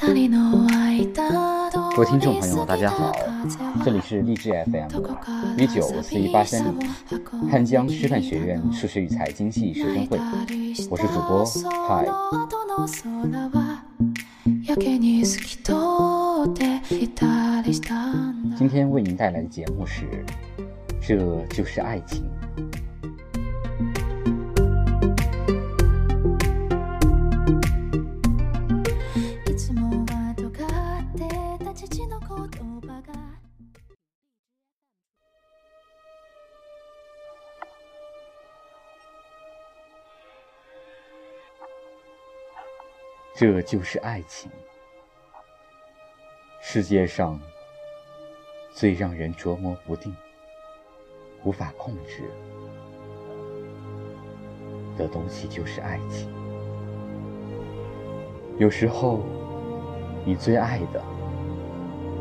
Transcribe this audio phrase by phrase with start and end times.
[0.00, 0.08] 各
[1.98, 3.12] 位听众朋友，大家好，
[3.84, 4.88] 这里是励志 FM
[5.58, 6.90] 一九四一八三零
[7.50, 10.18] 汉江师范学院数学与财经系学生会，
[10.90, 11.44] 我是主播
[11.86, 12.06] 嗨。
[18.56, 20.24] 今天为您带来的节目是，
[21.00, 22.24] 这就是爱情。
[43.36, 44.50] 这就是爱情，
[46.60, 47.40] 世界上
[48.70, 50.14] 最让人琢磨不定、
[51.42, 52.30] 无法控制
[54.98, 56.30] 的东西就是爱情。
[58.58, 59.20] 有时候，
[60.26, 61.02] 你最爱的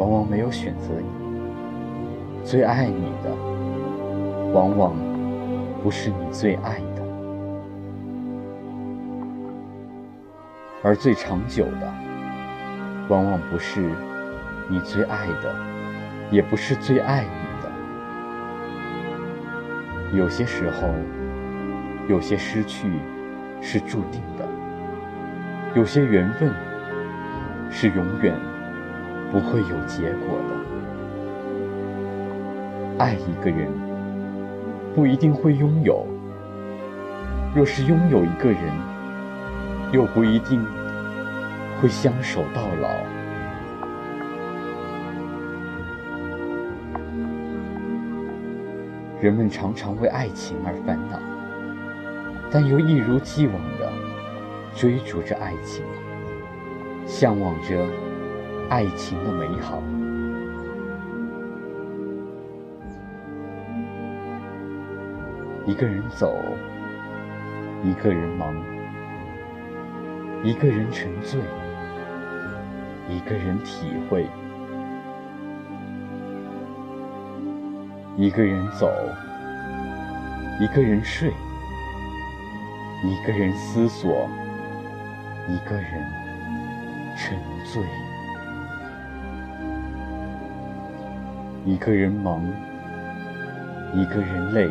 [0.00, 1.06] 往往没有选择你，
[2.42, 3.30] 最爱你的
[4.50, 4.96] 往往
[5.82, 7.02] 不是你最爱的。
[10.82, 11.92] 而最长久的，
[13.10, 13.90] 往往不是
[14.70, 15.54] 你最爱的，
[16.30, 17.28] 也不是最爱你
[17.62, 17.70] 的。
[20.16, 20.88] 有些时候，
[22.08, 22.90] 有些失去
[23.60, 24.48] 是注定的，
[25.74, 26.50] 有些缘分
[27.70, 28.34] 是永远
[29.30, 30.56] 不会有结果的。
[32.98, 33.68] 爱一个人，
[34.94, 36.04] 不一定会拥有；
[37.54, 38.60] 若是拥有一个人，
[39.92, 40.64] 又不一定
[41.80, 42.88] 会相守到老。
[49.20, 51.18] 人们常常为爱情而烦恼，
[52.50, 53.90] 但又一如既往的
[54.74, 55.84] 追逐着爱情，
[57.06, 57.84] 向往着
[58.70, 59.82] 爱情的美好。
[65.66, 66.32] 一个人走，
[67.82, 68.54] 一个人忙。
[70.44, 71.40] 一个人沉醉，
[73.08, 74.24] 一个人体会；
[78.16, 78.88] 一个人走，
[80.60, 81.30] 一个人睡；
[83.04, 84.28] 一个人思索，
[85.48, 85.84] 一个人
[87.18, 87.82] 沉醉；
[91.66, 92.42] 一个人忙，
[93.92, 94.70] 一个人累；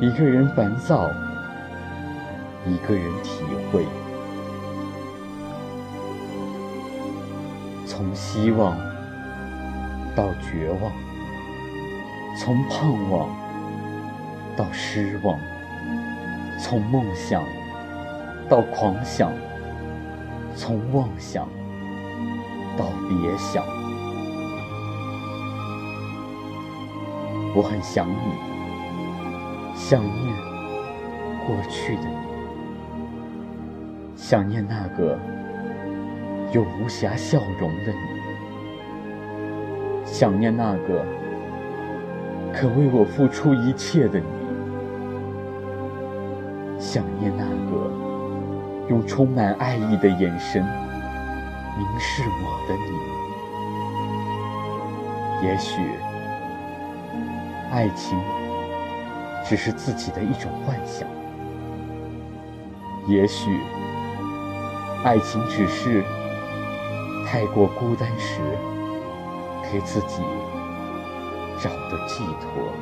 [0.00, 1.10] 一个人烦躁，
[2.64, 3.84] 一个人体会。
[7.84, 8.78] 从希望
[10.14, 10.92] 到绝望，
[12.38, 13.28] 从盼望
[14.56, 15.36] 到失望，
[16.60, 17.42] 从梦想
[18.48, 19.32] 到狂想，
[20.54, 21.48] 从妄想
[22.78, 23.79] 到别想。
[27.54, 28.14] 我很想你，
[29.74, 30.34] 想念
[31.46, 32.16] 过去的你，
[34.16, 35.18] 想念那个。
[36.52, 37.98] 有无暇笑容的你，
[40.04, 41.06] 想念那个
[42.52, 44.26] 可为我付出一切的你，
[46.76, 47.88] 想念那个
[48.88, 52.74] 用充满爱意的眼神凝视我的
[55.40, 55.46] 你。
[55.46, 55.80] 也许，
[57.70, 58.18] 爱情
[59.44, 61.06] 只是自己的一种幻想；
[63.06, 63.58] 也许，
[65.04, 66.04] 爱情只是……
[67.26, 68.40] 太过孤单时，
[69.70, 70.20] 给自己
[71.60, 72.72] 找的寄托。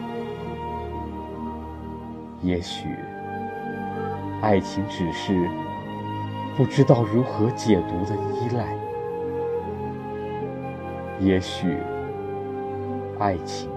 [2.40, 2.88] 也许，
[4.40, 5.46] 爱情只是
[6.56, 8.74] 不知道如何解读的依赖。
[11.20, 11.76] 也许，
[13.18, 13.68] 爱情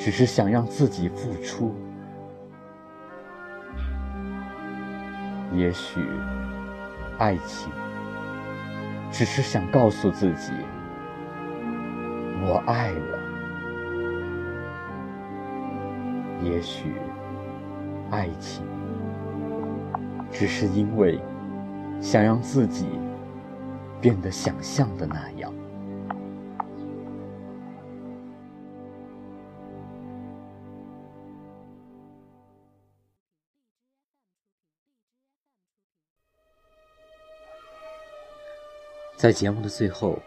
[0.00, 1.74] 只是想让自己付出。
[5.52, 6.00] 也许，
[7.18, 7.70] 爱情。
[9.12, 10.52] 只是想告诉自己，
[12.42, 13.18] 我爱了。
[16.42, 16.94] 也许，
[18.10, 18.64] 爱情
[20.30, 21.20] 只是因为
[22.00, 22.86] 想让自己
[24.00, 25.52] 变得想象的那样。
[39.20, 40.18] 在节目的最后，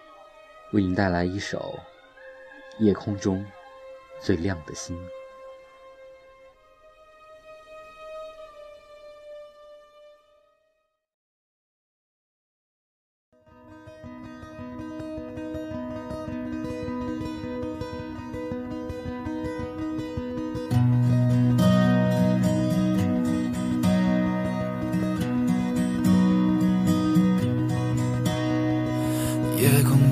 [0.72, 1.80] 为您带来一首
[2.84, 3.44] 《夜空中
[4.22, 4.96] 最亮的星》。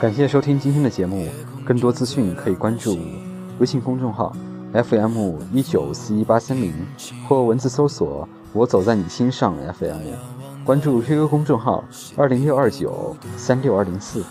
[0.00, 1.26] 感谢收听今天的节目，
[1.64, 2.96] 更多资讯可以关注
[3.58, 4.32] 微信公众号
[4.72, 6.72] FM 一九四一八三零
[7.28, 9.96] 或文字搜索“我走在你心上 FM”，
[10.64, 11.82] 关注 QQ 公众号
[12.16, 14.22] 二零六二九三六二零四。